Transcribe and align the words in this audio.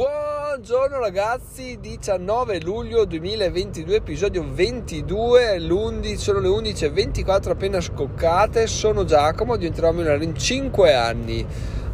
Buongiorno 0.00 0.98
ragazzi, 0.98 1.76
19 1.78 2.62
luglio 2.62 3.04
2022, 3.04 3.96
episodio 3.96 4.42
22, 4.50 5.58
l'11, 5.58 6.14
sono 6.14 6.38
le 6.38 6.48
11.24 6.48 7.50
appena 7.50 7.82
scoccate, 7.82 8.66
sono 8.66 9.04
Giacomo, 9.04 9.56
diventerò 9.56 9.92
milionario 9.92 10.26
in 10.26 10.34
5 10.34 10.94
anni. 10.94 11.46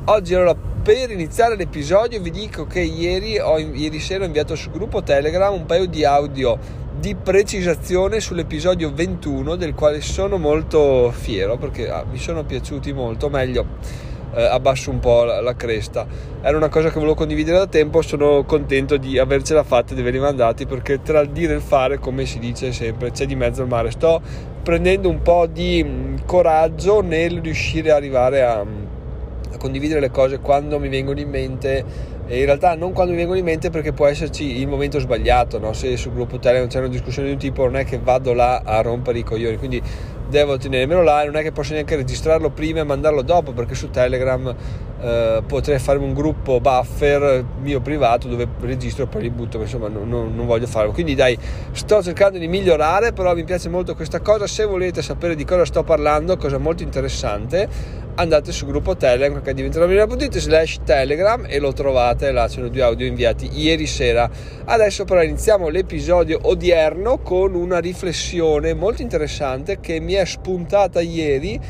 Oggi 0.04 0.34
allora 0.36 0.54
per 0.54 1.10
iniziare 1.10 1.56
l'episodio 1.56 2.20
vi 2.20 2.30
dico 2.30 2.64
che 2.64 2.78
ieri, 2.78 3.40
ho, 3.40 3.58
ieri 3.58 3.98
sera 3.98 4.22
ho 4.22 4.26
inviato 4.26 4.54
sul 4.54 4.70
gruppo 4.70 5.02
Telegram 5.02 5.52
un 5.52 5.66
paio 5.66 5.86
di 5.86 6.04
audio 6.04 6.56
di 6.96 7.16
precisazione 7.16 8.20
sull'episodio 8.20 8.94
21 8.94 9.56
del 9.56 9.74
quale 9.74 10.00
sono 10.00 10.38
molto 10.38 11.10
fiero 11.10 11.56
perché 11.56 11.90
ah, 11.90 12.04
mi 12.08 12.18
sono 12.18 12.44
piaciuti 12.44 12.92
molto, 12.92 13.28
meglio 13.28 14.14
eh, 14.36 14.44
abbasso 14.44 14.90
un 14.90 15.00
po' 15.00 15.24
la, 15.24 15.40
la, 15.40 15.56
cresta. 15.56 16.06
Era 16.42 16.56
una 16.56 16.68
cosa 16.68 16.88
che 16.88 16.94
volevo 16.94 17.14
condividere 17.14 17.56
da 17.56 17.66
tempo, 17.66 18.02
sono 18.02 18.44
contento 18.44 18.98
di 18.98 19.18
avercela 19.18 19.62
fatta 19.62 19.92
e 19.92 19.94
di 19.94 20.02
averli 20.02 20.18
mandati 20.18 20.66
perché 20.66 21.00
tra 21.00 21.20
il 21.20 21.30
dire 21.30 21.54
e 21.54 21.56
il 21.56 21.62
fare, 21.62 21.98
come 21.98 22.26
si 22.26 22.38
dice 22.38 22.70
sempre, 22.72 23.10
c'è 23.10 23.24
di 23.24 23.34
mezzo 23.34 23.62
il 23.62 23.68
mare. 23.68 23.90
Sto 23.90 24.20
prendendo 24.62 25.08
un 25.08 25.22
po' 25.22 25.46
di 25.46 25.82
mm, 25.82 26.16
coraggio 26.26 27.00
nel 27.00 27.40
riuscire 27.40 27.92
a 27.92 27.96
arrivare 27.96 28.42
a, 28.42 28.60
a 28.60 29.56
condividere 29.58 30.00
le 30.00 30.10
cose 30.10 30.40
quando 30.40 30.78
mi 30.78 30.88
vengono 30.88 31.18
in 31.18 31.30
mente 31.30 32.14
e 32.28 32.40
in 32.40 32.44
realtà 32.44 32.74
non 32.74 32.92
quando 32.92 33.12
mi 33.12 33.18
vengono 33.18 33.38
in 33.38 33.44
mente 33.44 33.70
perché 33.70 33.92
può 33.92 34.06
esserci 34.06 34.58
il 34.58 34.66
momento 34.66 34.98
sbagliato 34.98 35.60
no? 35.60 35.72
se 35.72 35.96
sul 35.96 36.12
gruppo 36.12 36.40
Telegram 36.40 36.68
c'è 36.68 36.78
una 36.78 36.88
discussione 36.88 37.28
di 37.28 37.34
un 37.34 37.38
tipo 37.38 37.62
non 37.62 37.76
è 37.76 37.84
che 37.84 38.00
vado 38.02 38.32
là 38.32 38.62
a 38.64 38.80
rompere 38.80 39.20
i 39.20 39.22
coglioni 39.22 39.56
quindi 39.56 39.80
devo 40.28 40.56
tenermelo 40.56 41.02
là 41.02 41.24
non 41.24 41.36
è 41.36 41.42
che 41.42 41.52
posso 41.52 41.72
neanche 41.72 41.96
registrarlo 41.96 42.50
prima 42.50 42.80
e 42.80 42.84
mandarlo 42.84 43.22
dopo 43.22 43.52
perché 43.52 43.74
su 43.74 43.90
Telegram 43.90 44.54
eh, 45.00 45.42
potrei 45.46 45.78
fare 45.78 45.98
un 45.98 46.14
gruppo 46.14 46.60
buffer 46.60 47.44
mio 47.60 47.80
privato 47.80 48.28
dove 48.28 48.48
registro 48.60 49.04
e 49.04 49.06
poi 49.06 49.22
li 49.22 49.30
butto, 49.30 49.58
ma 49.58 49.64
insomma 49.64 49.88
non, 49.88 50.08
non, 50.08 50.34
non, 50.34 50.46
voglio 50.46 50.66
farlo. 50.66 50.92
Quindi 50.92 51.14
dai, 51.14 51.38
sto 51.72 52.02
cercando 52.02 52.38
di 52.38 52.48
migliorare, 52.48 53.12
però 53.12 53.34
mi 53.34 53.44
piace 53.44 53.68
molto 53.68 53.94
questa 53.94 54.20
cosa. 54.20 54.46
Se 54.46 54.64
volete 54.64 55.02
sapere 55.02 55.34
di 55.34 55.44
cosa 55.44 55.64
sto 55.64 55.82
parlando, 55.82 56.36
cosa 56.36 56.58
molto 56.58 56.82
interessante, 56.82 57.68
andate 58.14 58.52
sul 58.52 58.68
gruppo 58.68 58.96
Telegram 58.96 59.42
che 59.42 59.52
diventerà 59.52 59.86
slash 60.30 60.78
Telegram 60.84 61.44
e 61.46 61.58
lo 61.58 61.72
trovate, 61.72 62.32
là 62.32 62.48
c'erano 62.48 62.68
due 62.68 62.82
audio 62.82 63.06
inviati 63.06 63.50
ieri 63.52 63.86
sera. 63.86 64.28
Adesso 64.64 65.04
però 65.04 65.22
iniziamo 65.22 65.68
l'episodio 65.68 66.38
odierno 66.42 67.18
con 67.18 67.54
una 67.54 67.78
riflessione 67.78 68.72
molto 68.74 69.02
interessante 69.02 69.80
che 69.80 70.00
mi 70.00 70.14
è 70.14 70.24
spuntata 70.24 71.00
ieri 71.00 71.60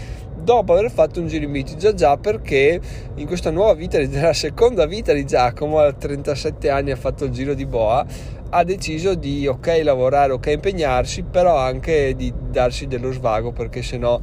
dopo 0.46 0.74
aver 0.74 0.92
fatto 0.92 1.20
un 1.20 1.26
giro 1.26 1.44
in 1.44 1.50
bici. 1.50 1.76
Già 1.76 1.92
già 1.92 2.16
perché 2.16 2.80
in 3.16 3.26
questa 3.26 3.50
nuova 3.50 3.74
vita 3.74 3.98
nella 4.06 4.32
seconda 4.32 4.86
vita 4.86 5.12
di 5.12 5.26
Giacomo 5.26 5.80
a 5.80 5.92
37 5.92 6.70
anni 6.70 6.92
ha 6.92 6.96
fatto 6.96 7.24
il 7.24 7.32
giro 7.32 7.52
di 7.52 7.66
boa 7.66 8.06
ha 8.48 8.62
deciso 8.62 9.16
di 9.16 9.44
ok 9.48 9.80
lavorare 9.82 10.32
ok 10.32 10.46
impegnarsi 10.46 11.24
però 11.24 11.56
anche 11.56 12.14
di 12.14 12.32
darsi 12.48 12.86
dello 12.86 13.10
svago 13.10 13.50
perché 13.50 13.82
sennò 13.82 14.20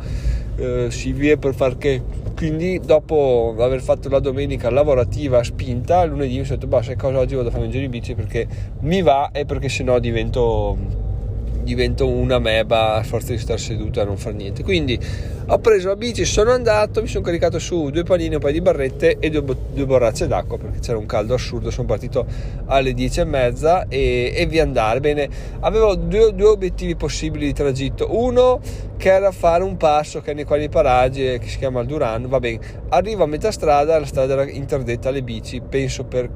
eh, 0.55 0.87
si 0.89 1.11
vive 1.11 1.37
per 1.37 1.53
far 1.53 1.77
che. 1.77 2.01
Quindi 2.33 2.79
dopo 2.79 3.53
aver 3.59 3.81
fatto 3.81 4.07
la 4.07 4.19
domenica 4.19 4.69
lavorativa 4.69 5.43
spinta 5.43 6.05
lunedì 6.05 6.37
mi 6.37 6.45
sono 6.45 6.55
detto 6.55 6.67
bah 6.67 6.81
sai 6.81 6.95
cosa 6.95 7.19
oggi 7.19 7.35
vado 7.35 7.49
a 7.49 7.51
fare 7.51 7.65
un 7.65 7.69
giro 7.69 7.83
in 7.83 7.91
bici 7.91 8.15
perché 8.15 8.47
mi 8.79 9.01
va 9.01 9.29
e 9.31 9.43
perché 9.45 9.67
sennò 9.67 9.99
divento 9.99 11.11
divento 11.63 12.07
una 12.07 12.39
meba 12.39 12.95
a 12.95 13.03
forza 13.03 13.31
di 13.31 13.37
stare 13.37 13.59
seduto 13.59 14.01
e 14.01 14.05
non 14.05 14.17
fare 14.17 14.35
niente. 14.35 14.63
Quindi 14.63 14.99
ho 15.47 15.59
preso 15.59 15.89
la 15.89 15.95
bici, 15.95 16.23
sono 16.25 16.51
andato, 16.51 17.01
mi 17.01 17.07
sono 17.07 17.23
caricato 17.23 17.59
su 17.59 17.89
due 17.89 18.03
panini, 18.03 18.35
un 18.35 18.41
paio 18.41 18.53
di 18.53 18.61
barrette 18.61 19.17
e 19.19 19.29
due, 19.29 19.43
due 19.73 19.85
borracce 19.85 20.27
d'acqua 20.27 20.57
perché 20.57 20.79
c'era 20.79 20.97
un 20.97 21.05
caldo 21.05 21.33
assurdo. 21.33 21.71
Sono 21.71 21.87
partito 21.87 22.25
alle 22.65 22.93
10 22.93 23.19
e 23.19 23.23
mezza 23.25 23.87
e, 23.87 24.45
via 24.49 24.63
andare. 24.63 24.99
Bene, 24.99 25.27
avevo 25.61 25.95
due, 25.95 26.33
due, 26.33 26.47
obiettivi 26.47 26.95
possibili 26.95 27.47
di 27.47 27.53
tragitto. 27.53 28.07
Uno 28.17 28.59
che 28.95 29.11
era 29.11 29.31
fare 29.31 29.63
un 29.63 29.75
passo 29.75 30.21
che 30.21 30.31
è 30.31 30.33
nei 30.33 30.45
quali 30.45 30.69
paraggi 30.69 31.21
che 31.21 31.47
si 31.47 31.57
chiama 31.57 31.81
il 31.81 31.87
Duran. 31.87 32.27
Va 32.27 32.39
bene, 32.39 32.59
arrivo 32.89 33.23
a 33.23 33.27
metà 33.27 33.51
strada, 33.51 33.99
la 33.99 34.05
strada 34.05 34.33
era 34.33 34.49
interdetta 34.49 35.09
alle 35.09 35.23
bici, 35.23 35.61
penso 35.61 36.05
per 36.05 36.29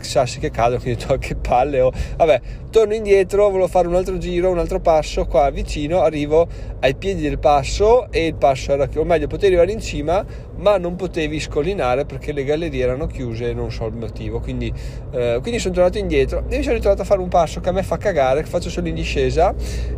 sassi 0.00 0.38
che 0.38 0.50
cadono, 0.50 0.80
quindi 0.80 1.04
ho 1.08 1.18
che 1.18 1.34
palle. 1.34 1.80
Oh. 1.80 1.92
Vabbè, 2.16 2.40
torno 2.70 2.94
indietro, 2.94 3.48
volevo 3.48 3.68
fare 3.68 3.88
un 3.88 3.94
altro 3.94 4.18
giro, 4.18 4.50
un 4.50 4.58
altro 4.58 4.80
passo 4.80 5.26
qua 5.26 5.50
vicino, 5.50 6.00
arrivo 6.02 6.46
ai 6.80 6.94
piedi 6.94 7.22
del 7.22 7.38
passo 7.38 8.10
e 8.10 8.26
il 8.26 8.34
passo 8.34 8.72
era 8.72 8.86
chiuso, 8.86 9.00
o 9.00 9.04
meglio, 9.04 9.26
potevi 9.26 9.54
arrivare 9.54 9.72
in 9.72 9.80
cima, 9.80 10.24
ma 10.56 10.76
non 10.78 10.96
potevi 10.96 11.40
scollinare 11.40 12.04
perché 12.04 12.32
le 12.32 12.44
gallerie 12.44 12.82
erano 12.82 13.06
chiuse 13.06 13.52
non 13.52 13.70
so 13.70 13.86
il 13.86 13.94
motivo. 13.94 14.40
Quindi, 14.40 14.72
eh, 15.12 15.38
quindi 15.40 15.58
sono 15.58 15.74
tornato 15.74 15.98
indietro 15.98 16.44
e 16.48 16.56
mi 16.56 16.62
sono 16.62 16.74
ritrovato 16.74 17.02
a 17.02 17.04
fare 17.04 17.20
un 17.20 17.28
passo 17.28 17.60
che 17.60 17.68
a 17.68 17.72
me 17.72 17.82
fa 17.82 17.96
cagare, 17.96 18.42
che 18.42 18.48
faccio 18.48 18.70
solo 18.70 18.88
in 18.88 18.94
discesa 18.94 19.54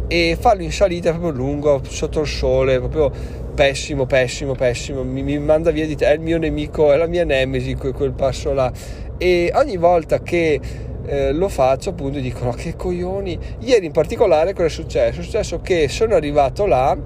e 0.09 0.36
farlo 0.38 0.62
in 0.62 0.72
salita 0.72 1.10
proprio 1.10 1.31
lungo, 1.32 1.81
sotto 1.86 2.20
il 2.20 2.26
sole, 2.26 2.78
proprio 2.78 3.10
pessimo, 3.56 4.06
pessimo, 4.06 4.54
pessimo. 4.54 5.03
Mi, 5.03 5.22
mi 5.22 5.38
manda 5.38 5.70
via 5.70 5.86
di 5.86 5.97
te, 5.97 6.06
è 6.06 6.12
il 6.12 6.20
mio 6.20 6.38
nemico, 6.38 6.92
è 6.92 6.97
la 6.97 7.06
mia 7.06 7.25
nemesi 7.25 7.75
quel, 7.75 7.92
quel 7.92 8.12
passo 8.12 8.53
là 8.53 8.70
e 9.19 9.50
ogni 9.54 9.77
volta 9.77 10.21
che 10.21 10.60
eh, 11.06 11.32
lo 11.32 11.49
faccio 11.49 11.91
appunto 11.91 12.19
dicono 12.19 12.50
che 12.53 12.75
coglioni 12.75 13.38
ieri 13.60 13.87
in 13.87 13.93
particolare 13.93 14.53
cosa 14.53 14.66
è 14.66 14.71
successo? 14.71 15.21
è 15.21 15.22
successo 15.22 15.60
che 15.60 15.88
sono 15.88 16.15
arrivato 16.15 16.66
là 16.66 16.97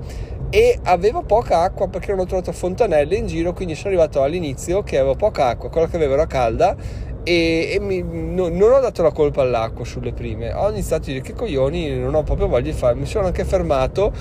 e 0.49 0.79
avevo 0.85 1.23
poca 1.23 1.61
acqua 1.61 1.89
perché 1.89 2.11
non 2.11 2.21
ho 2.21 2.25
trovato 2.25 2.53
fontanelle 2.53 3.15
in 3.15 3.27
giro 3.27 3.53
quindi 3.53 3.75
sono 3.75 3.89
arrivato 3.89 4.23
all'inizio 4.23 4.83
che 4.83 4.99
avevo 4.99 5.15
poca 5.15 5.47
acqua 5.47 5.69
quella 5.69 5.87
che 5.87 5.97
avevo 5.97 6.15
era 6.15 6.27
calda 6.27 6.77
e, 7.23 7.73
e 7.75 7.81
mi, 7.81 8.03
no, 8.03 8.49
non 8.49 8.73
ho 8.73 8.81
dato 8.81 9.03
la 9.03 9.13
colpa 9.13 9.43
all'acqua 9.43 9.85
sulle 9.85 10.13
prime. 10.13 10.53
Ho 10.53 10.71
iniziato 10.71 11.03
a 11.03 11.13
dire 11.13 11.21
che 11.21 11.35
coglioni 11.35 11.99
non 11.99 12.15
ho 12.15 12.23
proprio 12.23 12.49
voglia 12.49 12.71
di 12.71 12.73
fare 12.73 12.95
mi 12.95 13.07
sono 13.07 13.27
anche 13.27 13.45
fermato 13.45 14.13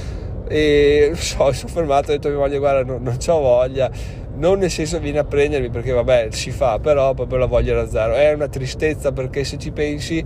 e 0.47 1.11
so, 1.16 1.51
sono 1.53 1.71
fermato 1.71 2.11
ho 2.11 2.13
detto 2.16 2.29
mi 2.29 2.35
voglio 2.35 2.59
guarda 2.59 2.83
non, 2.83 3.01
non 3.03 3.17
ho 3.25 3.39
voglia 3.39 3.89
non 4.39 4.59
nel 4.59 4.72
senso 4.72 5.00
vieni 5.00 5.17
a 5.17 5.23
prendermi 5.23 5.69
perché 5.69 5.91
vabbè 5.91 6.29
si 6.31 6.51
fa 6.51 6.79
però 6.79 7.13
proprio 7.13 7.38
la 7.38 7.45
voglia 7.45 7.75
da 7.75 7.88
zero 7.88 8.13
è 8.13 8.33
una 8.33 8.47
tristezza 8.47 9.11
perché 9.11 9.44
se 9.44 9.57
ci 9.57 9.72
pensi 9.72 10.23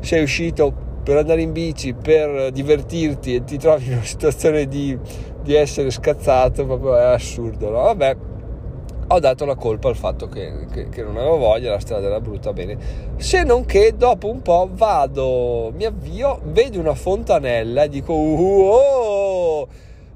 sei 0.00 0.22
uscito 0.22 0.72
per 1.02 1.18
andare 1.18 1.40
in 1.40 1.52
bici 1.52 1.94
per 1.94 2.50
divertirti 2.50 3.36
e 3.36 3.44
ti 3.44 3.56
trovi 3.58 3.86
in 3.86 3.92
una 3.92 4.04
situazione 4.04 4.66
di, 4.66 4.98
di 5.42 5.54
essere 5.54 5.90
scazzato 5.90 6.66
proprio 6.66 6.96
è 6.96 7.04
assurdo 7.04 7.70
no? 7.70 7.82
vabbè 7.82 8.16
ho 9.06 9.20
dato 9.20 9.44
la 9.44 9.54
colpa 9.54 9.88
al 9.88 9.96
fatto 9.96 10.28
che, 10.28 10.66
che, 10.72 10.88
che, 10.88 11.02
non 11.02 11.16
avevo 11.16 11.36
voglia, 11.36 11.70
la 11.70 11.78
strada 11.78 12.06
era 12.06 12.20
brutta, 12.20 12.52
bene. 12.52 12.78
Se 13.16 13.42
non 13.42 13.64
che 13.64 13.94
dopo 13.96 14.30
un 14.30 14.40
po' 14.40 14.68
vado, 14.72 15.72
mi 15.74 15.84
avvio, 15.84 16.40
vedo 16.44 16.80
una 16.80 16.94
fontanella 16.94 17.82
e 17.82 17.88
dico, 17.88 18.14
uh, 18.14 18.62
oh, 18.62 19.23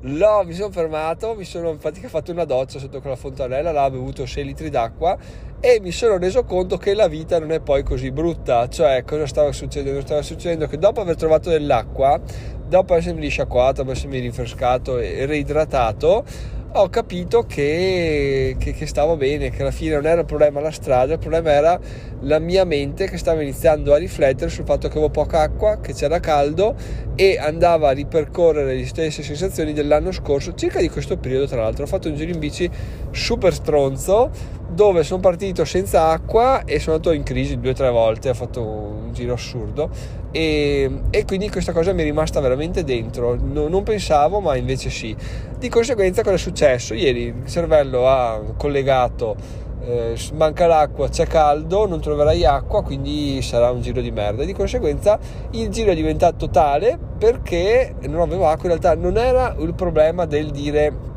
No, 0.00 0.44
mi 0.44 0.52
sono 0.52 0.70
fermato, 0.70 1.34
mi 1.34 1.42
sono 1.42 1.70
infatti 1.70 1.98
fatto 2.06 2.30
una 2.30 2.44
doccia 2.44 2.78
sotto 2.78 3.00
quella 3.00 3.16
fontanella, 3.16 3.72
là 3.72 3.84
ho 3.84 3.90
bevuto 3.90 4.26
6 4.26 4.44
litri 4.44 4.70
d'acqua 4.70 5.18
e 5.58 5.80
mi 5.80 5.90
sono 5.90 6.18
reso 6.18 6.44
conto 6.44 6.76
che 6.76 6.94
la 6.94 7.08
vita 7.08 7.40
non 7.40 7.50
è 7.50 7.58
poi 7.58 7.82
così 7.82 8.12
brutta. 8.12 8.68
Cioè, 8.68 9.02
cosa 9.04 9.26
stava 9.26 9.50
succedendo? 9.50 10.00
Stava 10.02 10.22
succedendo 10.22 10.68
che 10.68 10.78
dopo 10.78 11.00
aver 11.00 11.16
trovato 11.16 11.50
dell'acqua, 11.50 12.20
dopo 12.64 12.94
essermi 12.94 13.22
risciacquato, 13.22 13.82
dopo 13.82 13.90
essermi 13.90 14.20
rinfrescato 14.20 15.00
e 15.00 15.26
reidratato, 15.26 16.24
ho 16.70 16.88
capito 16.90 17.44
che, 17.44 18.54
che, 18.58 18.72
che, 18.72 18.86
stavo 18.86 19.16
bene, 19.16 19.50
che 19.50 19.62
alla 19.62 19.70
fine 19.70 19.94
non 19.94 20.06
era 20.06 20.20
il 20.20 20.26
problema 20.26 20.60
la 20.60 20.70
strada, 20.70 21.14
il 21.14 21.18
problema 21.18 21.50
era 21.50 21.80
la 22.20 22.38
mia 22.38 22.64
mente 22.64 23.08
che 23.08 23.16
stava 23.16 23.40
iniziando 23.42 23.94
a 23.94 23.96
riflettere 23.96 24.50
sul 24.50 24.64
fatto 24.64 24.88
che 24.88 24.98
avevo 24.98 25.10
poca 25.10 25.40
acqua, 25.40 25.80
che 25.80 25.94
c'era 25.94 26.20
caldo 26.20 26.74
e 27.14 27.38
andava 27.38 27.88
a 27.88 27.92
ripercorrere 27.92 28.74
le 28.74 28.86
stesse 28.86 29.22
sensazioni 29.22 29.72
dell'anno 29.72 30.12
scorso, 30.12 30.54
circa 30.54 30.80
di 30.80 30.90
questo 30.90 31.16
periodo 31.16 31.46
tra 31.46 31.62
l'altro. 31.62 31.84
Ho 31.84 31.88
fatto 31.88 32.08
un 32.08 32.14
giro 32.14 32.32
in 32.32 32.38
bici 32.38 32.70
super 33.10 33.54
stronzo 33.54 34.30
dove 34.68 35.02
sono 35.02 35.20
partito 35.20 35.64
senza 35.64 36.08
acqua 36.08 36.64
e 36.64 36.78
sono 36.78 36.96
andato 36.96 37.14
in 37.14 37.22
crisi 37.22 37.58
due 37.58 37.70
o 37.70 37.74
tre 37.74 37.90
volte, 37.90 38.28
ho 38.28 38.34
fatto 38.34 38.62
un 38.62 39.12
giro 39.12 39.32
assurdo 39.32 39.90
e, 40.30 41.00
e, 41.08 41.24
quindi 41.24 41.48
questa 41.48 41.72
cosa 41.72 41.92
mi 41.92 42.02
è 42.02 42.04
rimasta 42.04 42.40
veramente 42.40 42.84
dentro, 42.84 43.36
no, 43.40 43.68
non 43.68 43.82
pensavo 43.82 44.40
ma 44.40 44.56
invece 44.56 44.90
sì. 44.90 45.16
Di 45.58 45.68
conseguenza 45.68 46.22
cosa 46.22 46.34
è 46.34 46.38
successo? 46.38 46.92
Ieri 46.94 47.22
il 47.22 47.46
cervello 47.46 48.06
ha 48.06 48.40
collegato, 48.56 49.34
eh, 49.80 50.14
manca 50.34 50.66
l'acqua, 50.66 51.08
c'è 51.08 51.26
caldo, 51.26 51.86
non 51.86 52.00
troverai 52.00 52.44
acqua, 52.44 52.82
quindi 52.82 53.40
sarà 53.40 53.70
un 53.70 53.80
giro 53.80 54.02
di 54.02 54.10
merda. 54.10 54.44
Di 54.44 54.52
conseguenza 54.52 55.18
il 55.52 55.70
giro 55.70 55.92
è 55.92 55.94
diventato 55.94 56.50
tale 56.50 56.98
perché 57.18 57.94
non 58.02 58.20
avevo 58.20 58.46
acqua, 58.48 58.70
in 58.70 58.78
realtà 58.78 59.00
non 59.00 59.16
era 59.16 59.56
il 59.58 59.72
problema 59.74 60.26
del 60.26 60.50
dire 60.50 61.16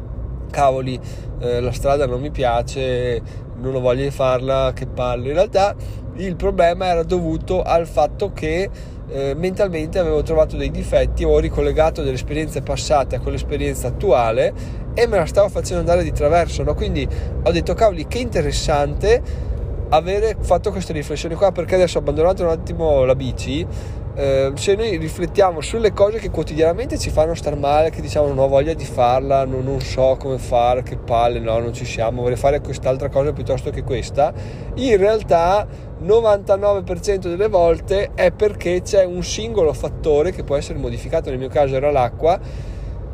cavoli 0.51 0.99
eh, 1.39 1.59
la 1.59 1.71
strada 1.71 2.05
non 2.05 2.21
mi 2.21 2.29
piace, 2.29 3.19
non 3.55 3.73
ho 3.73 3.79
voglia 3.79 4.03
di 4.03 4.11
farla, 4.11 4.71
che 4.75 4.85
palle. 4.85 5.29
In 5.29 5.33
realtà 5.33 5.75
il 6.17 6.35
problema 6.35 6.85
era 6.85 7.03
dovuto 7.03 7.63
al 7.63 7.87
fatto 7.87 8.31
che 8.31 8.69
eh, 9.09 9.33
mentalmente 9.35 9.99
avevo 9.99 10.21
trovato 10.21 10.55
dei 10.55 10.71
difetti, 10.71 11.23
ho 11.23 11.39
ricollegato 11.39 12.01
delle 12.03 12.15
esperienze 12.15 12.61
passate 12.61 13.15
a 13.15 13.19
quell'esperienza 13.19 13.87
attuale 13.87 14.53
e 14.93 15.07
me 15.07 15.17
la 15.17 15.25
stavo 15.25 15.49
facendo 15.49 15.79
andare 15.79 16.03
di 16.03 16.11
traverso, 16.11 16.63
no? 16.63 16.73
quindi 16.73 17.07
ho 17.43 17.51
detto 17.51 17.73
cavoli 17.73 18.07
che 18.07 18.19
interessante 18.19 19.49
avere 19.89 20.37
fatto 20.39 20.71
queste 20.71 20.93
riflessioni 20.93 21.35
qua 21.35 21.51
perché 21.51 21.75
adesso 21.75 21.97
abbandonato 21.97 22.43
un 22.43 22.49
attimo 22.49 23.03
la 23.03 23.15
bici 23.15 23.65
eh, 24.13 24.51
se 24.55 24.75
noi 24.75 24.97
riflettiamo 24.97 25.61
sulle 25.61 25.93
cose 25.93 26.19
che 26.19 26.29
quotidianamente 26.29 26.97
ci 26.97 27.09
fanno 27.09 27.33
star 27.33 27.55
male, 27.55 27.89
che 27.89 28.01
diciamo 28.01 28.27
non 28.27 28.39
ho 28.39 28.47
voglia 28.47 28.73
di 28.73 28.83
farla, 28.83 29.45
non, 29.45 29.63
non, 29.63 29.79
so 29.79 30.17
come 30.19 30.37
fare, 30.37 30.83
che 30.83 30.97
palle, 30.97 31.39
no, 31.39 31.59
non 31.59 31.73
ci 31.73 31.85
siamo, 31.85 32.21
vorrei 32.21 32.37
fare 32.37 32.59
quest'altra 32.59 33.09
cosa 33.09 33.31
piuttosto 33.31 33.69
che 33.69 33.83
questa, 33.83 34.33
in 34.75 34.97
realtà 34.97 35.65
99% 36.03 37.17
delle 37.19 37.47
volte 37.47 38.11
è 38.13 38.31
perché 38.31 38.81
c'è 38.81 39.05
un 39.05 39.23
singolo 39.23 39.71
fattore 39.73 40.31
che 40.31 40.43
può 40.43 40.55
essere 40.55 40.77
modificato, 40.77 41.29
nel 41.29 41.39
mio 41.39 41.49
caso 41.49 41.75
era 41.75 41.91
l'acqua, 41.91 42.39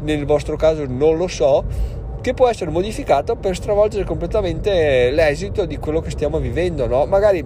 nel 0.01 0.25
vostro 0.25 0.55
caso 0.55 0.85
non 0.87 1.17
lo 1.17 1.27
so, 1.27 1.63
che 2.21 2.33
può 2.33 2.47
essere 2.47 2.71
modificato 2.71 3.35
per 3.35 3.55
stravolgere 3.55 4.03
completamente 4.03 5.11
l'esito 5.11 5.65
di 5.65 5.77
quello 5.77 6.01
che 6.01 6.09
stiamo 6.09 6.39
vivendo, 6.39 6.87
no? 6.87 7.05
Magari 7.05 7.45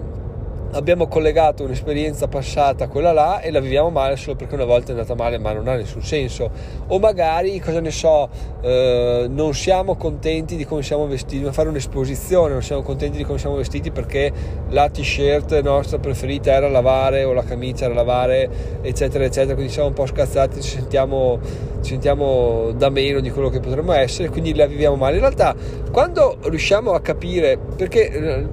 abbiamo 0.72 1.06
collegato 1.06 1.64
un'esperienza 1.64 2.28
passata 2.28 2.84
a 2.84 2.88
quella 2.88 3.12
là 3.12 3.40
e 3.40 3.50
la 3.50 3.60
viviamo 3.60 3.90
male 3.90 4.16
solo 4.16 4.36
perché 4.36 4.54
una 4.54 4.64
volta 4.64 4.88
è 4.88 4.90
andata 4.92 5.14
male 5.14 5.38
ma 5.38 5.52
non 5.52 5.68
ha 5.68 5.74
nessun 5.74 6.02
senso. 6.02 6.50
O 6.88 6.98
magari 6.98 7.58
cosa 7.60 7.80
ne 7.80 7.90
so 7.90 8.28
eh, 8.62 9.26
non 9.28 9.54
siamo 9.54 9.96
contenti 9.96 10.56
di 10.56 10.64
come 10.64 10.82
siamo 10.82 11.06
vestiti 11.06 11.34
dobbiamo 11.34 11.54
fare 11.54 11.68
un'esposizione 11.68 12.52
non 12.52 12.62
siamo 12.62 12.82
contenti 12.82 13.18
di 13.18 13.24
come 13.24 13.38
siamo 13.38 13.56
vestiti 13.56 13.90
perché 13.90 14.32
la 14.70 14.88
t-shirt 14.88 15.60
nostra 15.60 15.98
preferita 15.98 16.52
era 16.52 16.68
lavare 16.68 17.24
o 17.24 17.32
la 17.32 17.42
camicia 17.42 17.84
era 17.86 17.94
lavare 17.94 18.80
eccetera 18.82 19.24
eccetera. 19.24 19.54
Quindi 19.54 19.72
siamo 19.72 19.88
un 19.88 19.94
po' 19.94 20.06
scazzati 20.06 20.60
ci 20.62 20.70
sentiamo, 20.70 21.38
ci 21.82 21.90
sentiamo 21.90 22.72
da 22.72 22.88
meno 22.88 23.20
di 23.20 23.30
quello 23.30 23.50
che 23.50 23.60
potremmo 23.60 23.92
essere 23.92 24.28
quindi 24.30 24.54
la 24.54 24.66
viviamo 24.66 24.96
male. 24.96 25.14
In 25.14 25.20
realtà 25.20 25.54
quando 25.90 26.38
riusciamo 26.42 26.92
a 26.92 27.00
capire 27.00 27.58
perché 27.76 28.10
eh, 28.10 28.48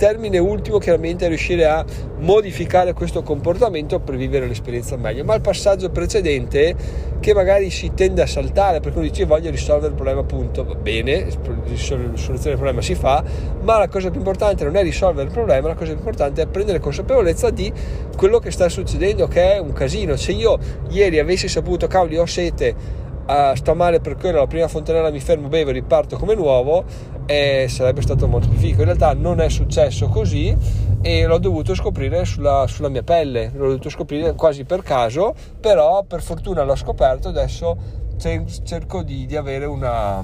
termine 0.00 0.38
ultimo 0.38 0.78
chiaramente 0.78 1.26
è 1.26 1.28
riuscire 1.28 1.66
a 1.66 1.84
modificare 2.20 2.94
questo 2.94 3.22
comportamento 3.22 4.00
per 4.00 4.16
vivere 4.16 4.46
l'esperienza 4.46 4.96
meglio, 4.96 5.24
ma 5.24 5.34
il 5.34 5.42
passaggio 5.42 5.90
precedente 5.90 6.74
che 7.20 7.34
magari 7.34 7.68
si 7.68 7.92
tende 7.92 8.22
a 8.22 8.26
saltare 8.26 8.80
perché 8.80 8.96
uno 8.96 9.06
dice 9.06 9.26
voglio 9.26 9.50
risolvere 9.50 9.88
il 9.88 9.94
problema 9.94 10.20
appunto, 10.20 10.64
va 10.64 10.74
bene, 10.74 11.26
soluzione 11.74 12.38
del 12.40 12.54
problema 12.54 12.80
si 12.80 12.94
fa, 12.94 13.22
ma 13.60 13.76
la 13.76 13.88
cosa 13.88 14.08
più 14.08 14.20
importante 14.20 14.64
non 14.64 14.74
è 14.76 14.82
risolvere 14.82 15.26
il 15.26 15.34
problema, 15.34 15.68
la 15.68 15.74
cosa 15.74 15.90
più 15.90 15.98
importante 15.98 16.40
è 16.40 16.46
prendere 16.46 16.78
consapevolezza 16.78 17.50
di 17.50 17.70
quello 18.16 18.38
che 18.38 18.50
sta 18.50 18.70
succedendo 18.70 19.28
che 19.28 19.52
è 19.52 19.58
un 19.58 19.74
casino, 19.74 20.16
se 20.16 20.32
io 20.32 20.58
ieri 20.88 21.18
avessi 21.18 21.46
saputo 21.46 21.86
cavoli 21.86 22.16
ho 22.16 22.24
sete 22.24 23.08
ah, 23.30 23.54
sto 23.54 23.74
male 23.74 24.00
per 24.00 24.16
quello, 24.16 24.38
la 24.38 24.46
prima 24.46 24.68
fontanella 24.68 25.10
mi 25.10 25.20
fermo, 25.20 25.48
bevo 25.48 25.70
e 25.70 25.74
riparto 25.74 26.16
come 26.16 26.34
nuovo, 26.34 26.84
eh, 27.26 27.66
sarebbe 27.68 28.02
stato 28.02 28.26
molto 28.26 28.48
più 28.48 28.58
figo. 28.58 28.80
In 28.80 28.86
realtà 28.86 29.14
non 29.14 29.40
è 29.40 29.48
successo 29.48 30.08
così 30.08 30.56
e 31.00 31.24
l'ho 31.24 31.38
dovuto 31.38 31.74
scoprire 31.74 32.24
sulla, 32.24 32.66
sulla 32.66 32.88
mia 32.88 33.02
pelle, 33.02 33.50
l'ho 33.54 33.68
dovuto 33.68 33.88
scoprire 33.88 34.34
quasi 34.34 34.64
per 34.64 34.82
caso, 34.82 35.34
però 35.60 36.02
per 36.02 36.22
fortuna 36.22 36.64
l'ho 36.64 36.76
scoperto, 36.76 37.28
adesso 37.28 37.98
cerco 38.18 39.02
di, 39.02 39.24
di 39.24 39.36
avere 39.36 39.64
una, 39.64 40.22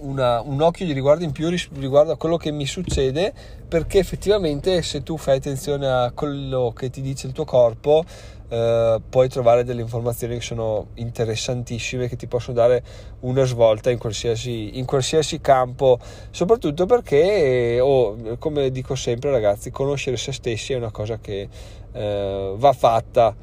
una, 0.00 0.40
un 0.42 0.60
occhio 0.62 0.86
di 0.86 0.92
riguardo 0.92 1.24
in 1.24 1.32
più 1.32 1.48
riguardo 1.72 2.12
a 2.12 2.16
quello 2.16 2.36
che 2.36 2.52
mi 2.52 2.66
succede 2.66 3.32
perché 3.66 3.98
effettivamente 3.98 4.82
se 4.82 5.02
tu 5.02 5.16
fai 5.16 5.38
attenzione 5.38 5.88
a 5.88 6.12
quello 6.14 6.72
che 6.74 6.88
ti 6.90 7.00
dice 7.00 7.26
il 7.26 7.32
tuo 7.32 7.44
corpo 7.44 8.04
eh, 8.50 9.00
puoi 9.08 9.28
trovare 9.28 9.62
delle 9.62 9.80
informazioni 9.80 10.34
che 10.34 10.40
sono 10.40 10.88
interessantissime 10.94 12.08
che 12.08 12.16
ti 12.16 12.26
possono 12.26 12.56
dare 12.56 12.82
una 13.20 13.44
svolta 13.44 13.90
in 13.90 13.98
qualsiasi, 13.98 14.76
in 14.78 14.84
qualsiasi 14.84 15.40
campo 15.40 15.98
soprattutto 16.30 16.84
perché 16.84 17.78
oh, 17.80 18.36
come 18.38 18.70
dico 18.72 18.96
sempre 18.96 19.30
ragazzi 19.30 19.70
conoscere 19.70 20.16
se 20.16 20.32
stessi 20.32 20.72
è 20.72 20.76
una 20.76 20.90
cosa 20.90 21.18
che 21.18 21.48
eh, 21.92 22.54
va 22.56 22.72
fatta. 22.72 23.34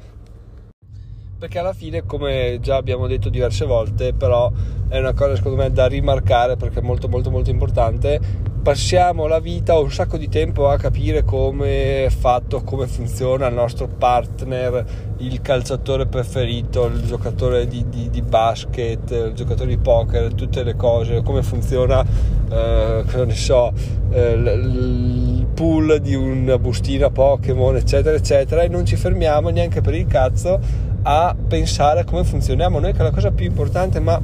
Perché 1.38 1.58
alla 1.58 1.72
fine 1.72 2.04
come 2.04 2.58
già 2.60 2.76
abbiamo 2.76 3.06
detto 3.06 3.28
diverse 3.28 3.64
volte 3.64 4.12
però 4.12 4.50
è 4.88 4.98
una 4.98 5.14
cosa 5.14 5.36
secondo 5.36 5.56
me 5.56 5.70
da 5.70 5.86
rimarcare 5.86 6.56
perché 6.56 6.80
è 6.80 6.82
molto 6.82 7.08
molto 7.08 7.30
molto 7.30 7.50
importante 7.50 8.20
passiamo 8.62 9.26
la 9.26 9.38
vita 9.38 9.76
o 9.76 9.82
un 9.82 9.90
sacco 9.90 10.16
di 10.16 10.28
tempo 10.28 10.68
a 10.68 10.76
capire 10.76 11.24
come 11.24 12.04
è 12.04 12.10
fatto 12.10 12.62
come 12.62 12.86
funziona 12.86 13.46
il 13.46 13.54
nostro 13.54 13.86
partner 13.86 14.84
il 15.18 15.40
calciatore 15.40 16.06
preferito 16.06 16.86
il 16.86 17.02
giocatore 17.04 17.66
di, 17.66 17.88
di, 17.88 18.10
di 18.10 18.22
basket 18.22 19.10
il 19.10 19.32
giocatore 19.34 19.70
di 19.70 19.78
poker 19.78 20.34
tutte 20.34 20.62
le 20.62 20.76
cose 20.76 21.22
come 21.22 21.42
funziona 21.42 22.04
eh, 22.50 23.04
cosa 23.10 23.30
so 23.30 23.72
eh, 24.10 24.32
il 24.32 25.46
pool 25.54 26.00
di 26.00 26.14
una 26.14 26.58
bustina 26.58 27.10
Pokémon 27.10 27.76
eccetera 27.76 28.16
eccetera 28.16 28.62
e 28.62 28.68
non 28.68 28.84
ci 28.84 28.96
fermiamo 28.96 29.48
neanche 29.50 29.80
per 29.80 29.94
il 29.94 30.06
cazzo 30.06 30.58
a 31.02 31.34
pensare 31.46 32.00
a 32.00 32.04
come 32.04 32.24
funzioniamo 32.24 32.78
noi 32.80 32.92
che 32.92 32.98
è 32.98 33.02
la 33.02 33.10
cosa 33.10 33.30
più 33.30 33.46
importante 33.46 34.00
ma 34.00 34.20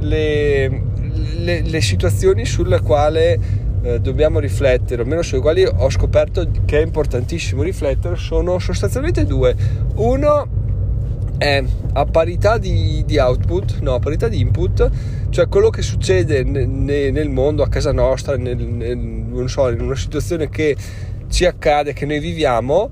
le, 0.00 0.82
le, 1.38 1.62
le 1.62 1.80
situazioni 1.80 2.44
sulle 2.44 2.80
quali 2.80 3.66
eh, 3.82 4.00
dobbiamo 4.00 4.38
riflettere 4.38 5.02
almeno 5.02 5.22
sulle 5.22 5.40
quali 5.40 5.64
ho 5.64 5.90
scoperto 5.90 6.46
che 6.64 6.78
è 6.78 6.82
importantissimo 6.82 7.62
riflettere 7.62 8.16
sono 8.16 8.58
sostanzialmente 8.58 9.24
due 9.24 9.54
uno 9.94 10.58
è 11.38 11.62
a 11.92 12.04
parità 12.04 12.58
di, 12.58 13.04
di, 13.06 13.16
output, 13.16 13.78
no, 13.80 13.94
a 13.94 13.98
parità 14.00 14.28
di 14.28 14.40
input, 14.40 14.90
cioè 15.30 15.48
quello 15.48 15.70
che 15.70 15.82
succede 15.82 16.42
ne, 16.42 16.66
ne, 16.66 17.10
nel 17.10 17.30
mondo, 17.30 17.62
a 17.62 17.68
casa 17.68 17.92
nostra, 17.92 18.36
nel, 18.36 18.56
nel, 18.56 19.48
so, 19.48 19.68
in 19.68 19.80
una 19.80 19.94
situazione 19.94 20.48
che 20.48 20.76
ci 21.28 21.46
accade, 21.46 21.92
che 21.92 22.06
noi 22.06 22.18
viviamo, 22.18 22.90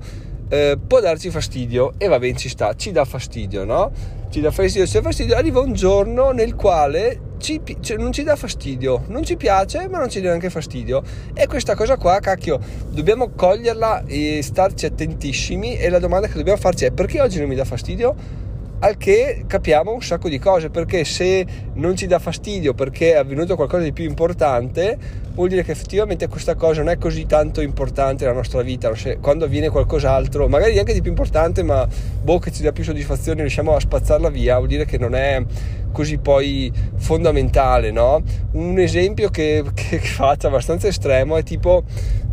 eh, 0.49 0.77
può 0.85 1.01
darci 1.01 1.29
fastidio 1.29 1.93
e 1.97 2.07
va 2.07 2.19
bene 2.19 2.37
ci 2.37 2.47
sta, 2.47 2.73
ci 2.75 2.91
dà 2.91 3.03
fastidio, 3.03 3.65
no? 3.65 3.91
Ci 4.29 4.41
dà 4.41 4.51
fastidio, 4.51 4.85
c'è 4.85 5.01
fastidio, 5.01 5.35
arriva 5.37 5.61
un 5.61 5.71
giorno 5.73 6.31
nel 6.31 6.53
quale 6.53 7.19
ci, 7.37 7.61
cioè, 7.79 7.97
non 7.97 8.11
ci 8.11 8.23
dà 8.23 8.35
fastidio, 8.35 9.03
non 9.07 9.23
ci 9.23 9.37
piace 9.37 9.87
ma 9.87 9.99
non 9.99 10.09
ci 10.09 10.19
dà 10.19 10.27
neanche 10.27 10.49
fastidio. 10.49 11.01
E 11.33 11.47
questa 11.47 11.75
cosa 11.75 11.95
qua, 11.95 12.19
cacchio, 12.19 12.59
dobbiamo 12.89 13.29
coglierla 13.29 14.03
e 14.05 14.41
starci 14.43 14.85
attentissimi. 14.85 15.77
E 15.77 15.89
la 15.89 15.99
domanda 15.99 16.27
che 16.27 16.33
dobbiamo 16.33 16.59
farci 16.59 16.85
è 16.85 16.91
perché 16.91 17.21
oggi 17.21 17.39
non 17.39 17.47
mi 17.47 17.55
dà 17.55 17.63
fastidio? 17.63 18.45
Al 18.79 18.97
che 18.97 19.45
capiamo 19.47 19.91
un 19.91 20.01
sacco 20.01 20.29
di 20.29 20.37
cose 20.37 20.69
perché 20.69 21.03
se 21.03 21.45
non 21.73 21.95
ci 21.95 22.05
dà 22.05 22.19
fastidio 22.19 22.73
perché 22.73 23.13
è 23.13 23.15
avvenuto 23.15 23.55
qualcosa 23.55 23.83
di 23.83 23.91
più 23.91 24.03
importante 24.03 24.97
vuol 25.33 25.49
dire 25.49 25.63
che 25.63 25.71
effettivamente 25.71 26.27
questa 26.27 26.53
cosa 26.55 26.81
non 26.81 26.89
è 26.89 26.97
così 26.97 27.25
tanto 27.25 27.61
importante 27.61 28.25
nella 28.25 28.35
nostra 28.35 28.61
vita 28.61 28.93
se, 28.95 29.17
quando 29.19 29.45
avviene 29.45 29.69
qualcos'altro 29.69 30.47
magari 30.47 30.77
anche 30.77 30.93
di 30.93 31.01
più 31.01 31.09
importante 31.09 31.63
ma 31.63 31.87
boh 32.21 32.37
che 32.37 32.51
ci 32.51 32.61
dà 32.61 32.71
più 32.71 32.83
soddisfazione 32.83 33.41
riusciamo 33.41 33.75
a 33.75 33.79
spazzarla 33.79 34.29
via 34.29 34.57
vuol 34.57 34.67
dire 34.67 34.85
che 34.85 34.99
non 34.99 35.15
è 35.15 35.43
così 35.91 36.19
poi 36.19 36.71
fondamentale 36.97 37.89
no? 37.89 38.21
un 38.51 38.77
esempio 38.77 39.29
che, 39.29 39.63
che, 39.73 39.97
faccio 39.97 40.47
abbastanza 40.47 40.87
estremo 40.87 41.35
è 41.37 41.43
tipo 41.43 41.83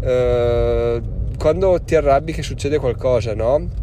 eh, 0.03 1.01
quando 1.39 1.81
ti 1.83 1.95
arrabbi 1.95 2.33
che 2.33 2.43
succede 2.43 2.79
qualcosa 2.79 3.35
no? 3.35 3.83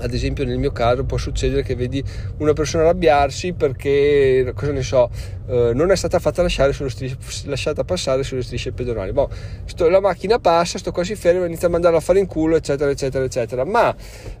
Ad 0.00 0.12
esempio 0.12 0.44
nel 0.44 0.58
mio 0.58 0.72
caso 0.72 1.04
può 1.04 1.16
succedere 1.16 1.62
che 1.62 1.74
vedi 1.74 2.02
una 2.38 2.52
persona 2.52 2.84
arrabbiarsi 2.84 3.52
perché 3.52 4.52
cosa 4.54 4.72
ne 4.72 4.82
so 4.82 5.10
eh, 5.48 5.72
non 5.74 5.90
è 5.90 5.96
stata 5.96 6.18
fatta 6.18 6.48
strisce, 6.48 7.16
lasciata 7.44 7.84
passare 7.84 8.22
sulle 8.22 8.42
strisce 8.42 8.72
pedonali 8.72 9.12
boh, 9.12 9.30
sto, 9.64 9.88
la 9.88 10.00
macchina 10.00 10.38
passa 10.38 10.78
sto 10.78 10.92
qua 10.92 11.04
si 11.04 11.14
ferma 11.14 11.46
inizia 11.46 11.68
a 11.68 11.70
mandarla 11.70 11.98
a 11.98 12.00
fare 12.00 12.18
in 12.18 12.26
culo 12.26 12.56
eccetera 12.56 12.90
eccetera 12.90 13.24
eccetera 13.24 13.64
ma 13.64 13.94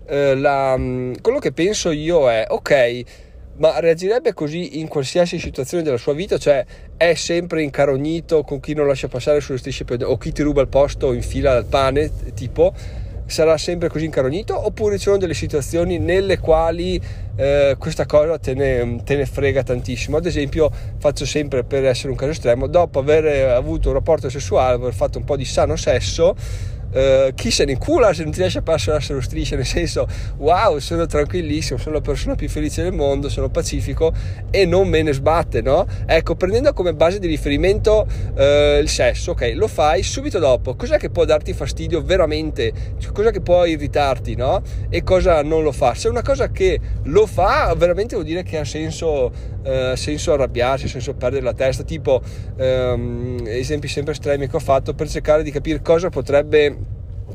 eh, 0.06 0.34
la, 0.34 0.76
mm, 0.76 1.14
quello 1.20 1.38
che 1.38 1.52
penso 1.52 1.90
io 1.90 2.30
è 2.30 2.46
ok 2.48 3.28
ma 3.60 3.78
reagirebbe 3.78 4.32
così 4.32 4.80
in 4.80 4.88
qualsiasi 4.88 5.38
situazione 5.38 5.82
della 5.82 5.98
sua 5.98 6.14
vita? 6.14 6.38
Cioè 6.38 6.64
è 6.96 7.12
sempre 7.12 7.62
incarognito 7.62 8.42
con 8.42 8.58
chi 8.58 8.72
non 8.72 8.86
lascia 8.86 9.08
passare 9.08 9.40
sulle 9.40 9.58
strisce 9.58 9.84
pedonali 9.84 10.14
o 10.14 10.18
chi 10.18 10.32
ti 10.32 10.42
ruba 10.42 10.62
il 10.62 10.68
posto 10.68 11.12
in 11.12 11.22
fila 11.22 11.52
al 11.52 11.66
pane, 11.66 12.10
tipo? 12.34 12.72
Sarà 13.30 13.56
sempre 13.56 13.88
così 13.88 14.04
incarognito 14.06 14.66
oppure 14.66 14.96
ci 14.96 15.04
sono 15.04 15.16
delle 15.16 15.34
situazioni 15.34 15.98
nelle 15.98 16.38
quali 16.38 17.00
eh, 17.36 17.76
questa 17.78 18.06
cosa 18.06 18.38
te 18.38 18.54
ne, 18.54 19.02
te 19.04 19.16
ne, 19.16 19.26
frega 19.26 19.62
tantissimo? 19.62 20.16
Ad 20.16 20.26
esempio 20.26 20.70
faccio 20.98 21.24
sempre 21.24 21.64
per 21.64 21.84
essere 21.84 22.10
un 22.10 22.16
caso 22.16 22.32
estremo 22.32 22.66
dopo 22.66 22.98
aver 22.98 23.50
avuto 23.50 23.88
un 23.88 23.94
rapporto 23.94 24.28
sessuale 24.28 24.74
aver 24.74 24.94
fatto 24.94 25.18
un 25.18 25.24
po' 25.24 25.36
di 25.36 25.44
sano 25.44 25.76
sesso 25.76 26.34
uh, 26.92 27.34
chi 27.34 27.50
se 27.50 27.64
ne 27.64 27.72
incula 27.72 28.12
se 28.12 28.22
non 28.22 28.32
ti 28.32 28.40
lascia 28.40 28.62
passare 28.62 29.02
lo 29.08 29.20
striscia, 29.20 29.56
nel 29.56 29.66
senso 29.66 30.06
wow, 30.36 30.78
sono 30.78 31.06
tranquillissimo, 31.06 31.78
sono 31.78 31.96
la 31.96 32.00
persona 32.00 32.34
più 32.34 32.48
felice 32.48 32.82
del 32.82 32.92
mondo, 32.92 33.28
sono 33.28 33.48
pacifico 33.48 34.12
e 34.50 34.64
non 34.66 34.88
me 34.88 35.02
ne 35.02 35.12
sbatte, 35.12 35.60
no? 35.60 35.86
Ecco, 36.06 36.34
prendendo 36.34 36.72
come 36.72 36.94
base 36.94 37.18
di 37.18 37.26
riferimento 37.26 38.06
uh, 38.06 38.80
il 38.80 38.88
sesso, 38.88 39.32
ok, 39.32 39.52
lo 39.54 39.68
fai 39.68 40.02
subito 40.02 40.38
dopo, 40.38 40.74
cos'è 40.74 40.98
che 40.98 41.10
può 41.10 41.24
darti 41.24 41.52
fastidio 41.52 42.02
veramente? 42.02 42.72
Cos'è 43.12 43.30
che 43.30 43.40
può 43.40 43.64
irritarti, 43.64 44.34
no? 44.34 44.62
E 44.88 45.02
cosa 45.02 45.42
non 45.42 45.62
lo 45.62 45.72
fa? 45.72 45.94
Se 45.94 46.08
una 46.08 46.22
cosa 46.22 46.50
che 46.50 46.78
lo 47.04 47.26
fa, 47.26 47.74
veramente 47.76 48.14
vuol 48.14 48.26
dire 48.26 48.42
che 48.42 48.58
ha 48.58 48.64
senso, 48.64 49.32
uh, 49.62 49.94
senso 49.94 50.32
arrabbiarsi, 50.32 50.88
senso 50.88 51.14
perdere 51.14 51.42
la 51.42 51.54
testa, 51.54 51.82
tipo 51.82 52.22
um, 52.56 53.42
esempi 53.46 53.88
sempre 53.88 54.12
estremi 54.12 54.48
che 54.48 54.56
ho 54.56 54.60
fatto 54.60 54.94
per 54.94 55.08
cercare 55.08 55.42
di 55.42 55.50
capire 55.50 55.80
cosa 55.82 56.08
potrebbe 56.08 56.79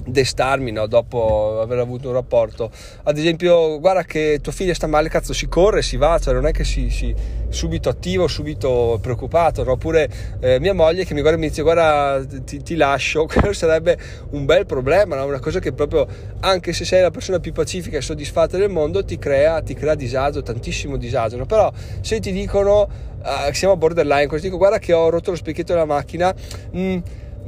destarmi 0.06 0.72
no? 0.72 0.88
dopo 0.88 1.60
aver 1.62 1.80
avuto 1.80 2.08
un 2.08 2.14
rapporto 2.14 2.72
ad 3.04 3.18
esempio 3.18 3.80
guarda 3.80 4.04
che 4.04 4.40
tuo 4.42 4.52
figlio 4.52 4.74
sta 4.74 4.88
male 4.88 5.10
cazzo 5.10 5.34
si 5.34 5.48
corre 5.48 5.82
si 5.82 5.98
va 5.98 6.20
cioè 6.20 6.34
non 6.34 6.46
è 6.46 6.52
che 6.52 6.64
si, 6.64 6.90
si 6.90 7.14
subito 7.50 7.90
attivo 7.90 8.28
subito 8.28 9.00
preoccupato 9.02 9.64
no? 9.64 9.72
oppure 9.72 10.10
eh, 10.40 10.60
mia 10.60 10.74
moglie 10.74 11.06
che 11.06 11.14
mi 11.14 11.22
guarda 11.22 11.38
e 11.38 11.42
mi 11.42 11.50
dice 11.50 11.62
guarda 11.62 12.24
ti, 12.44 12.62
ti 12.62 12.76
lascio 12.76 13.26
quello 13.32 13.54
sarebbe 13.54 13.98
un 14.32 14.46
bel 14.46 14.66
problema 14.66 15.16
no? 15.16 15.26
una 15.26 15.40
cosa 15.40 15.60
che 15.60 15.72
proprio 15.72 16.08
anche 16.42 16.74
se 16.74 16.86
sei 16.86 17.02
la 17.02 17.12
persona 17.12 17.40
più 17.40 17.54
pacifica 17.54 17.98
e 17.98 18.02
soddisfatta 18.02 18.58
del 18.58 18.70
mondo 18.70 19.04
ti 19.04 19.18
crea, 19.18 19.62
ti 19.62 19.74
crea 19.74 19.96
disagio 19.96 20.42
tantissimo 20.42 20.98
disagio 20.98 21.38
no? 21.38 21.46
però 21.46 21.72
se 22.02 22.20
ti 22.20 22.32
dicono 22.32 22.88
uh, 23.26 23.52
siamo 23.54 23.78
borderline 23.78 24.28
così 24.28 24.44
dico 24.44 24.58
guarda 24.58 24.80
che 24.80 24.94
ho 24.94 25.10
rotto 25.10 25.32
lo 25.32 25.38
specchietto 25.38 25.74
della 25.74 25.86
macchina 25.86 26.34
mh, 26.72 26.80
mm, 26.80 26.98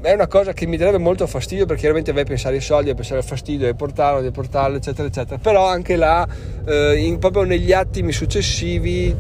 è 0.02 0.14
una 0.14 0.28
cosa 0.28 0.54
che 0.54 0.68
mi 0.68 0.78
darebbe 0.78 1.00
molto 1.00 1.26
fastidio 1.26 1.66
perché 1.66 1.82
chiaramente 1.82 2.12
vai 2.12 2.22
a 2.22 2.26
pensare 2.26 2.56
ai 2.56 2.62
soldi, 2.62 2.90
a 2.90 2.94
pensare 2.94 3.20
al 3.20 3.26
fastidio, 3.26 3.66
di 3.66 3.76
portarlo, 3.76 4.22
di 4.22 4.32
portarlo, 4.32 4.78
eccetera, 4.78 5.08
eccetera. 5.08 5.40
Però 5.40 5.66
anche 5.68 5.96
là, 5.96 6.28
eh, 6.66 6.96
in, 6.98 7.18
proprio 7.18 7.44
negli 7.44 7.74
attimi 7.74 8.12
successivi, 8.12 9.16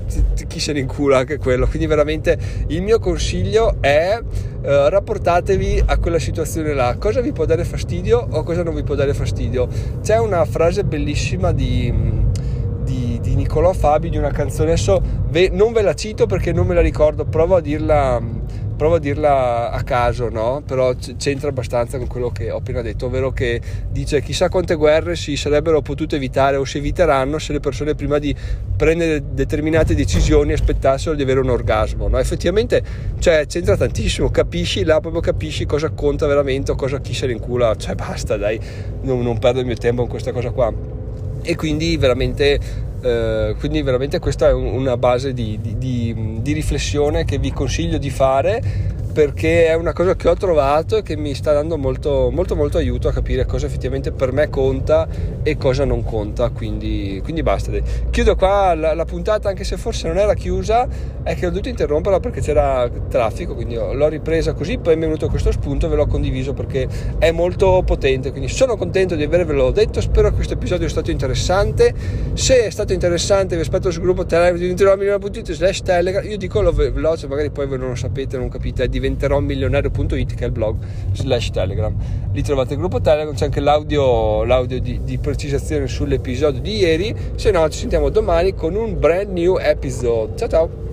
chi 0.48 0.60
se 0.60 0.74
ne 0.74 0.79
incula 0.79 1.17
anche 1.19 1.38
quello. 1.38 1.65
Quindi 1.67 1.88
veramente 1.88 2.38
il 2.67 2.81
mio 2.84 3.00
consiglio 3.00 3.77
è 3.81 4.19
eh, 4.62 4.89
rapportatevi 4.89 5.84
a 5.88 5.98
quella 5.98 6.19
situazione 6.19 6.74
là. 6.74 6.96
Cosa 7.00 7.22
vi 7.22 7.31
può 7.31 7.46
dare 7.46 7.63
fastidio 7.63 8.25
o 8.29 8.43
cosa 8.43 8.62
non 8.63 8.75
vi 8.75 8.84
può 8.84 8.96
dare 8.96 9.13
fastidio? 9.13 9.67
C'è 10.01 10.17
una 10.19 10.46
frase 10.46 10.84
bellissima 10.84 11.51
di, 11.53 11.91
di, 12.84 13.19
di 13.19 13.36
Niccolò 13.36 13.74
Fabi 13.74 14.10
di 14.10 14.17
una 14.17 14.31
canzone, 14.31 14.72
adesso 14.72 15.01
ve, 15.29 15.50
non 15.51 15.74
ve 15.74 15.81
la 15.81 15.96
cito 15.96 16.27
perché 16.27 16.53
non 16.53 16.67
me 16.67 16.75
la 16.75 16.81
ricordo, 16.81 17.25
provo 17.25 17.55
a 17.55 17.62
dirla 17.62 18.37
provo 18.77 18.96
a 18.96 19.00
dirla 19.00 19.72
a 19.72 19.84
caso, 19.84 20.29
no? 20.29 20.62
però 20.65 20.93
c'entra 21.17 21.50
abbastanza 21.50 21.98
con 21.98 22.07
quello 22.07 22.29
che 22.29 22.51
ho 22.51 22.57
appena 22.57 22.81
detto, 22.81 23.07
ovvero 23.07 23.31
che 23.31 23.60
dice 23.89 24.22
chissà 24.22 24.50
quante 24.50 24.75
guerre 24.75 25.15
si 25.15 25.36
sarebbero 25.36 25.81
potute 25.81 26.15
evitare 26.15 26.55
o 26.55 26.63
si 26.63 26.77
eviteranno 26.77 27.39
se 27.39 27.53
le 27.53 27.60
persone 27.60 27.96
prima 27.96 28.19
di 28.19 28.34
prendere 28.77 29.34
determinate 29.34 29.96
decisioni 29.96 30.53
aspettassero 30.53 31.15
di 31.15 31.24
avere 31.24 31.39
un 31.39 31.50
orgasmo. 31.50 32.07
No? 32.07 32.19
Effettivamente 32.19 32.84
cioè, 33.19 33.48
c'entra 33.48 33.75
tantissimo, 33.75 34.29
capisci 34.29 34.84
là, 34.84 35.00
proprio 35.00 35.22
capisci 35.22 35.65
cosa 35.65 35.89
conta 35.89 36.27
veramente 36.27 36.72
o 36.72 36.75
cosa 36.75 37.00
chi 37.00 37.13
se 37.13 37.25
ne 37.25 37.34
incula, 37.34 37.75
cioè 37.75 37.96
basta 37.96 38.38
dai, 38.38 38.60
non, 39.01 39.22
non 39.22 39.39
perdo 39.39 39.60
il 39.60 39.65
mio 39.65 39.75
tempo 39.75 40.01
con 40.01 40.10
questa 40.12 40.31
cosa 40.31 40.51
qua. 40.51 40.72
E 41.41 41.55
quindi 41.55 41.98
veramente 41.98 42.60
eh, 43.08 43.56
quindi 43.58 43.82
veramente 43.82 44.20
questa 44.20 44.50
è 44.50 44.54
una 44.54 44.98
base 44.98 45.34
di, 45.34 45.58
di, 45.62 45.78
di, 45.78 46.40
di, 46.42 46.52
riflessione 46.52 47.24
che 47.24 47.38
vi 47.38 47.52
consiglio 47.52 47.98
di 47.98 48.10
fare 48.10 48.62
perché 49.18 49.66
è 49.66 49.74
una 49.74 49.94
cosa 49.94 50.16
che 50.16 50.28
ho 50.30 50.36
trovato 50.36 50.98
e 50.98 51.02
che 51.02 51.18
mi 51.18 51.34
sta 51.34 51.52
dando 51.52 51.76
molto, 51.76 52.30
molto, 52.32 52.56
molto 52.56 52.78
aiuto 52.78 53.08
a 53.08 53.12
capire 53.12 53.48
cosa 53.48 53.66
effettivamente 53.66 54.12
per 54.12 54.32
me 54.32 54.48
conta 54.48 55.08
e 55.42 55.58
cosa 55.58 55.86
non 55.86 56.04
conta. 56.04 56.50
Quindi, 56.50 57.20
quindi 57.24 57.42
basta. 57.42 57.72
Chiudo 58.12 58.36
qua 58.36 58.76
la, 58.76 58.94
la, 58.94 59.06
puntata, 59.06 59.50
anche 59.50 59.64
se 59.64 59.76
forse 59.76 60.06
non 60.08 60.20
era 60.20 60.36
chiusa, 60.36 60.88
è 61.24 61.34
che 61.34 61.48
ho 61.48 61.50
dovuto 61.50 61.68
interromperla 61.68 62.20
perché 62.20 62.42
c'era 62.42 62.88
traffico, 63.10 63.56
quindi 63.56 63.74
l'ho 63.74 64.08
ripresa 64.08 64.54
così, 64.54 64.78
poi 64.78 64.96
mi 64.96 65.02
è 65.02 65.06
venuto 65.06 65.30
questo 65.30 65.52
spunto 65.52 65.88
e 65.88 65.90
ve 65.90 65.96
l'ho 65.96 66.06
condiviso 66.06 66.54
perché 66.54 66.88
è 67.18 67.32
molto 67.32 67.82
potente. 67.84 68.30
Quindi 68.30 68.50
sono 68.50 68.78
contento 68.78 69.16
di 69.16 69.24
avervelo 69.24 69.72
detto, 69.72 70.00
spero 70.00 70.30
che 70.30 70.36
questo 70.36 70.54
episodio 70.54 70.84
sia 70.84 70.98
stato 70.98 71.10
interessante. 71.10 71.92
Se 72.34 72.66
è 72.66 72.70
stato 72.70 72.94
interessante, 72.94 73.56
vi 73.56 73.62
aspetto 73.62 73.90
sul 73.90 74.04
gruppo 74.04 74.28
telegram.it 74.28 75.54
slash 75.54 75.82
telegram. 75.82 76.24
Io 76.30 76.38
dico 76.38 76.62
veloce, 76.72 77.26
magari 77.26 77.50
poi 77.50 77.66
voi 77.66 77.80
non 77.80 77.90
lo 77.90 77.96
sapete, 77.96 78.38
non 78.38 78.50
capite, 78.50 78.84
è 78.84 78.88
diventeròmilionario.it 79.08 80.36
che 80.36 80.44
è 80.44 80.48
il 80.48 80.52
blog 80.52 80.78
slash 81.14 81.52
telegram. 81.52 81.96
Lì 82.34 82.42
trovate 82.42 82.74
il 82.74 82.80
gruppo 82.80 83.02
telegram 83.02 83.34
c'è 83.34 83.46
anche 83.46 83.60
l'audio, 83.60 84.44
l'audio 84.44 84.80
di, 84.80 85.02
di 85.04 85.18
precisazione 85.18 85.88
sull'episodio 85.88 86.62
di 86.62 86.78
ieri. 86.78 87.16
Se 87.36 87.52
no 87.52 87.68
ci 87.70 87.80
sentiamo 87.80 88.10
domani 88.10 88.54
con 88.54 88.76
un 88.76 89.00
brand 89.00 89.32
new 89.32 89.58
episode. 89.58 90.36
Ciao 90.36 90.48
ciao 90.48 90.87